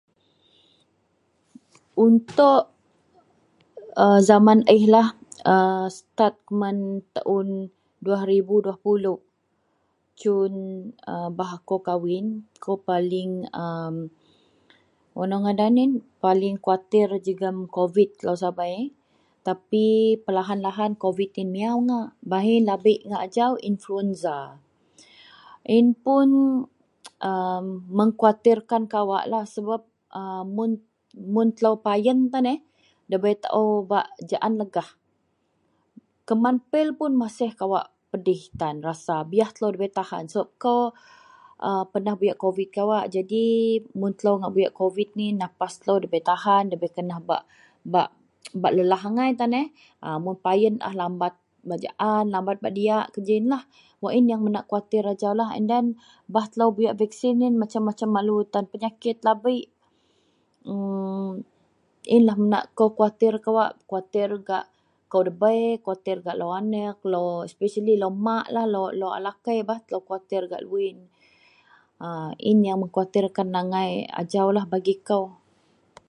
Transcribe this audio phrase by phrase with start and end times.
[2.07, 2.61] Untuk
[4.03, 5.07] a jaman ihlah,
[5.53, 5.55] a
[5.95, 6.77] setat keman
[7.15, 7.47] taun
[8.01, 9.21] 2020,
[10.19, 10.53] cun
[11.11, 12.25] a bah akou kawin,
[12.63, 13.65] kou paling a
[15.17, 15.91] wa nou ngadan yin,
[16.23, 18.79] paling kuwatir jegem kobid jelau sabei
[19.47, 19.85] tapi
[20.25, 22.07] pelahan-lahan kobid yen miyau ngak.
[22.29, 24.37] Baih yen labik ngak ajau influenza.
[25.73, 26.29] Yin pun
[27.29, 27.57] a
[27.97, 29.81] mengkuwatirkan kawaklah sebab
[30.13, 30.71] a mun,
[31.35, 32.59] mun telou payen tan eh
[33.09, 34.87] ndabei taou bak jaan legah.
[36.29, 39.15] Keman pil pun maseh kawak pedeh tan rasa.
[39.29, 40.83] Biyaih telou ndabei tahan sebab kou
[41.67, 43.03] a penah buyak kobid kawak.
[43.99, 45.09] Mun telou ngak buyak kobid,
[45.41, 47.43] nafas telou ndabei tahan, ndabei kenah bak,
[47.93, 48.09] bak,
[48.61, 49.67] bak lelah angai tan eh.
[50.05, 51.33] A mun payen lambat
[51.67, 53.63] bak jaan, lambat bak diyak, kejiyenlah
[54.01, 55.37] wak yen menak kuwatir ajau.
[55.57, 55.85] en den
[56.31, 59.69] baih telou buyak vaksin yen macem-macem lalu tan penyakit labek,
[60.65, 61.45] emm..
[62.09, 64.65] yenlah menak akou kuwatir kawak, kuwatir gak
[65.05, 69.85] kou debei, kuwatir gak lou aneak, lou spesiali lou maklah, lou alakei bah.
[69.85, 70.97] Telou kuwatir gak luwin,
[72.01, 74.09] A yin wak mengkuwatir tan angai
[74.65, 75.25] bagi kou.